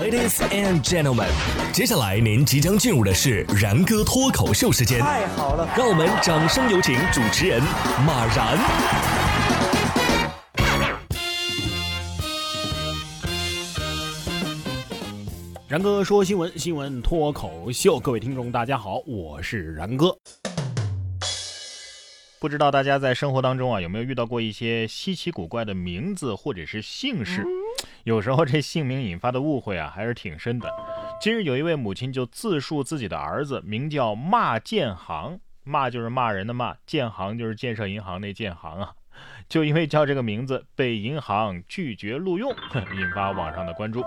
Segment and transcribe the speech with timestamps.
[0.00, 1.28] Ladies and gentlemen，
[1.70, 5.00] 接下来您即将进入的是然哥脱口秀时间。
[5.00, 7.60] 太好了，让我们掌声有请主持人
[8.06, 8.58] 马然。
[15.68, 20.16] 然哥说新闻，新闻脱口秀，各位听众大家好，我是然哥。
[22.40, 27.46] 不知道大家在生活当中啊有没有遇到过一些稀奇古怪的名字或者是姓氏？
[28.04, 30.68] 有时候这姓名引发的误会啊还是挺深的。
[31.20, 38.92] 今日有一位母亲就自述自己的儿子名叫骂建行，骂就是骂人的骂，建行就是建设银行那建行啊。
[39.48, 42.50] 就因为叫这个名字，被银行拒绝录用，
[42.96, 44.02] 引发网上的关注。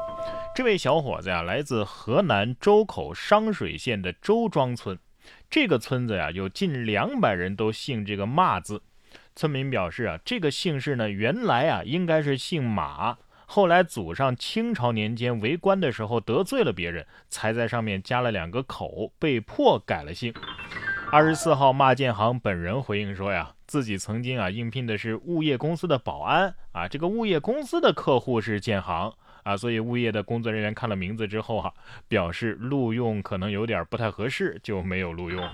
[0.56, 4.98] 这位小伙子呀，来自河南周口商水县的周庄村。
[5.50, 8.82] 这个村子呀，有近两百人都姓这个骂字。
[9.36, 20.34] 村民表示啊，这个姓氏呢，原来啊应该是姓马，后来祖上清朝年间为官的时候得罪了别人，才在上面加了两个口，被迫改了姓。
[21.12, 23.52] 二十四号，骂建行本人回应说呀。
[23.68, 31.74] 自己曾经啊应聘的是物业公司的保安啊，这个物业公司的客户是建行啊，所以物业的工作人员看了名字之后哈，
[32.08, 35.50] 表示录用可能有点不太合适，就没有录用。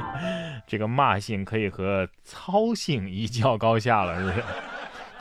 [0.66, 4.44] 这个骂姓可以和操姓一较高下了，是不是？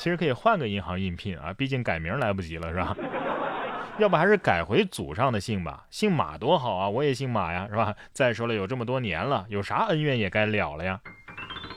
[0.02, 2.98] 其实可以换个银行应聘啊，毕竟改名来不及了，是吧？
[4.02, 7.96] 要不还是改回祖上的姓吧，姓马多好啊，我也姓马呀，是吧？
[8.12, 11.00] 再说了，有这么多年了，有啥恩怨也该了了呀。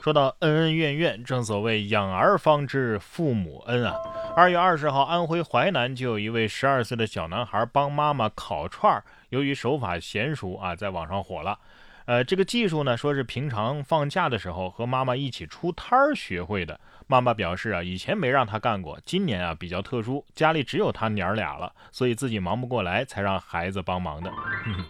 [0.03, 3.95] 说到恩恩怨怨，正所谓养儿方知父母恩啊。
[4.35, 11.59] 二月二十号，安徽淮南就有一位十二岁的小男孩帮妈妈烤串儿，由于手法娴熟啊，在网上火了。
[12.07, 16.79] 呃，这个技术呢，说是平常放假的时候和妈妈一起出摊儿学会的。
[17.07, 24.31] 妈妈表示啊，以前没让他干过，今年啊比较特殊，家里只有他娘儿俩了，所以自己忙不过来，才让孩子帮忙的。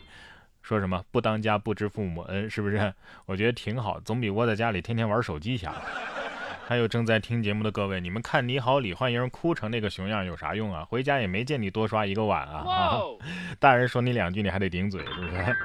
[0.63, 2.93] 说什么不当家不知父母恩，是不是？
[3.27, 5.73] 我觉得挺好，总比窝在家里天天玩手机强。
[6.67, 10.85] 还有正在听节目的各位，你们看你好李焕英哭成那个熊样有啥用啊？
[10.85, 12.99] 回家也没见你多刷一个碗啊！
[13.61, 15.57] 大人说你两句你还得顶嘴，是不是？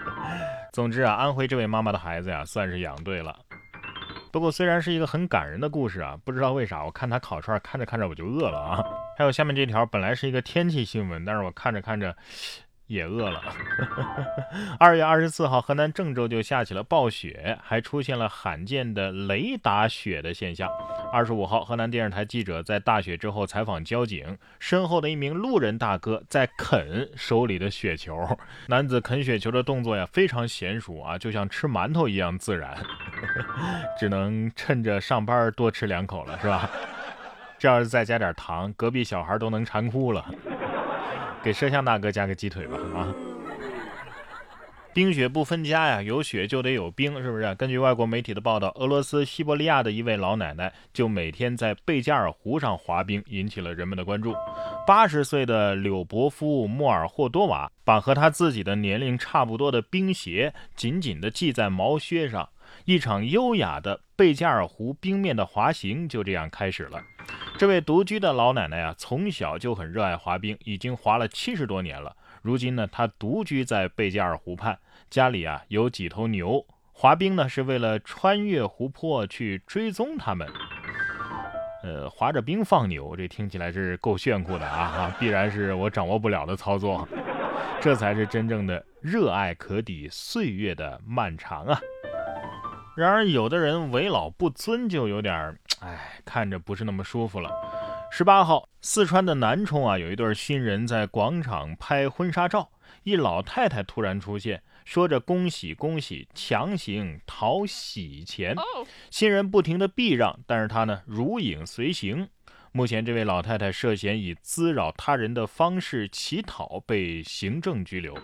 [0.71, 3.37] 总之啊，安徽这位妈妈的孩子呀，算是养对了。
[4.31, 8.83] 不过虽然是一个很感人的故事啊，不知道为啥我看他烤串看着看着我就饿了啊。
[9.17, 12.15] 还有下面这条本来是一个天气新闻，但是我看着看着。
[12.89, 13.39] 也饿了。
[14.79, 20.67] 二月二十四号，河南郑州就下起了暴雪，还出现了罕见的雷打雪的现象。
[21.13, 28.37] 二十五号，河南电视台记者在大雪之后采访交警，身后的一名路人大哥在啃手里的雪球。
[28.67, 32.75] 男子啃雪球的动作呀，非常娴熟啊，就像吃馒头一样自然。
[33.99, 36.67] 只能趁着上班多吃两口了，是吧？
[37.59, 40.25] 这要是再加点糖，隔壁小孩都能馋哭了。
[41.43, 43.13] 给摄像大哥加个鸡腿吧啊！
[44.91, 47.55] 冰雪不分家呀，有雪就得有冰，是不是？
[47.55, 54.35] 根据外国媒体的报道，俄罗斯西伯利亚的一位老奶奶就每天在贝加尔湖上滑冰，引起了人们的关注。
[54.85, 62.49] 八十岁的柳伯夫莫尔霍多瓦把和他自己的年龄差不多的冰鞋紧紧地系在毛靴上，
[62.85, 66.99] 一场优雅的贝加尔湖冰面的滑行就这样开始了。
[67.59, 72.15] 这位独居的老奶奶啊，从小就很热爱滑冰，已经滑了七十多年了。
[72.41, 76.65] 如今呢，她独居在贝加尔湖畔，家里啊有几头牛。
[76.93, 80.47] 滑冰呢是为了穿越湖泊去追踪它们。
[81.83, 84.79] 呃，滑着冰放牛，这听起来是够炫酷的啊！
[84.79, 87.05] 啊，必然是我掌握不了的操作。
[87.81, 91.77] 这才是真正的热爱可抵岁月的漫长啊！
[92.95, 95.59] 然而，有的人为老不尊，就有点儿。
[95.79, 97.49] 哎，看着不是那么舒服了。
[98.11, 102.71] 十八号，四川的南充啊，有一对新人在广场拍婚纱照，
[103.03, 108.55] 一老太太突然出现，说着“恭喜恭喜”，强行讨喜钱。
[109.11, 112.27] 新人不停的避让，但是他呢如影随形。
[112.71, 118.15] 目前，这位老太太涉嫌以滋扰他人的方式乞讨，被行政拘留。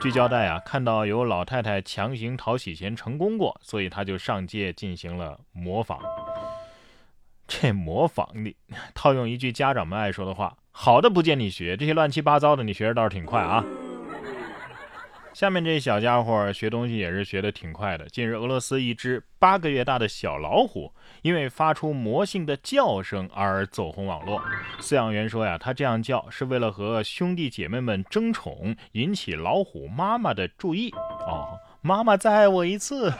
[0.00, 6.00] 据交代啊，看到有老太太强行讨喜钱成功过，所以他就上街进行了模仿。
[7.60, 8.56] 这模仿的，
[8.94, 13.62] 套用一句家长们爱说的话：“好的不见你学，这些乱七八糟的你学的倒是挺快啊。”
[15.34, 18.06] 下面这小家伙学东西也是学的挺快的。
[18.06, 24.42] 近日，俄罗斯一只八个月大的小老虎因为发出魔性的叫声而走红网络。
[24.80, 30.90] 饲养员说呀，他这样叫是为了和兄弟姐妹们争宠，引起老虎妈妈的注意。
[31.26, 31.58] 哦。
[31.84, 33.12] 妈妈再爱我一次，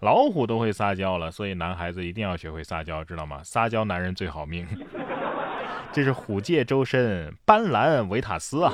[0.00, 3.40] 老虎都会撒娇了，所以男孩子一定要学会撒娇，知道吗？
[3.44, 4.66] 撒娇男人最好命。
[5.92, 8.72] 这是虎界周身，斑斓维塔斯啊。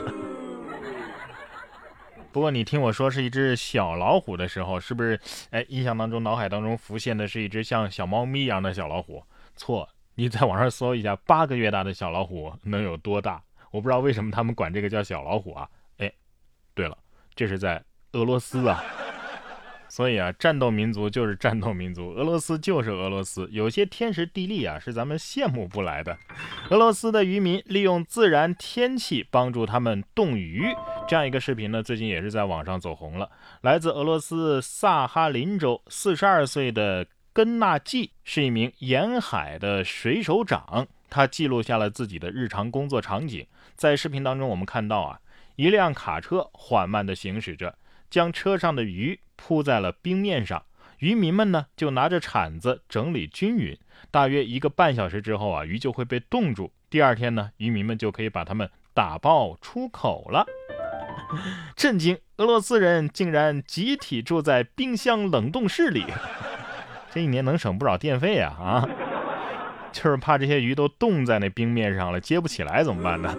[2.31, 5.19] 不过你听我说是一只小老虎的时候，是不是？
[5.50, 9.25] 哎，印象当中脑海当中浮现的是一只像小猫咪一样的小老虎？
[9.56, 13.43] 错，你在网上搜一下，八个月大的小老虎能有多大？
[13.73, 15.69] 我不知道为什么他们管这个叫小老虎啊？
[15.97, 16.12] 哎，
[16.75, 16.97] 对了，
[17.35, 18.85] 这是在俄罗斯啊。
[19.99, 23.49] 所以啊，战斗民族就是战斗民族，俄罗斯就是俄罗斯。
[23.50, 26.17] 有些天时地利啊，是咱们羡慕不来的。
[26.71, 30.67] 俄罗斯的渔民利用自然天气帮助他们冻鱼，
[31.09, 33.29] 这样一个视频呢，最近也是在网上走红了。
[33.62, 43.45] 来自俄罗斯萨哈林州四十二岁的根纳季是一名沿海的水手长，他记录下了自己的日常工作场景。
[43.75, 45.19] 在视频当中，我们看到啊，
[45.56, 47.75] 一辆卡车缓慢地行驶着。
[48.11, 50.65] 将车上的鱼铺在了冰面上，
[50.99, 53.79] 渔民们呢就拿着铲子整理均匀。
[54.11, 56.73] 大约一个半小时之后啊，鱼就会被冻住。
[56.89, 60.47] 第二天呢，渔民们就可以把它们打包出口了。
[61.77, 62.19] 震惊！
[62.39, 66.05] 俄罗斯人竟然集体住在冰箱冷冻室里，
[67.13, 68.57] 这一年能省不少电费啊！
[68.59, 68.89] 啊，
[69.93, 73.37] 就是怕这些鱼都冻在那冰面上了，接不起来怎么办呢？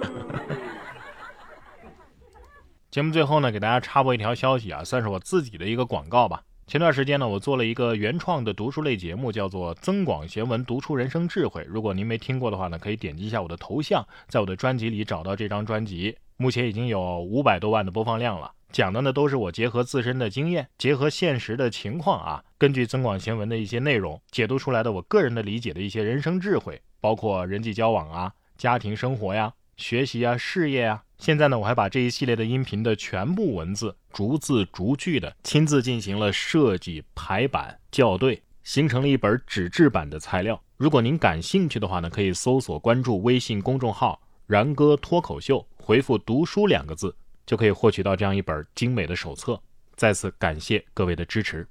[2.92, 6.42] 节目最后呢，给大家插播一条消息啊，算是我自己的一个广告吧。
[6.66, 11.62] 前段时间呢，我做了一个原创的读书类节目，叫做《增广贤文，读出人生智慧》。
[11.68, 16.18] 如果您没听过的话呢，可以点击一下我的头像，在我的专辑里找到这张专辑。
[16.38, 18.52] 目前已经有五百多万的播放量了。
[18.72, 31.04] 讲的呢，都是我结合自身的经验，结合现实的情况啊，根据增广贤文的一些内容，解读出来的我个人的理解的一些人生智慧，包括人际交往啊、家庭生活呀、学习啊、事业啊。
[31.18, 40.62] 现在呢，我还把这一系列的音频的全部文字，逐字逐句的亲自进行了设计、排版、校对，形成了一本纸质版的材料。
[40.78, 47.14] 如果您感兴趣的话呢，可以搜索关注微信公众号“然哥脱口秀”，回复“读书”两个字，
[47.46, 49.62] 就可以获取到这样一本精美的手册。
[49.96, 51.68] 再次感谢各位的支持。